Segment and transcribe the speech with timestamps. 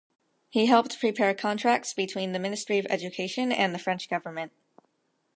[0.49, 4.51] He helped prepare contracts between the Ministry of Education and the French Government.